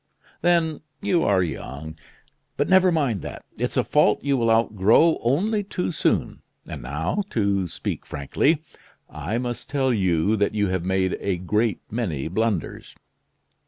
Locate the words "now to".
6.81-7.67